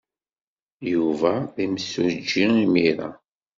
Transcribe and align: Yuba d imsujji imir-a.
Yuba 0.91 1.31
d 1.55 1.57
imsujji 1.65 2.45
imir-a. 2.63 3.09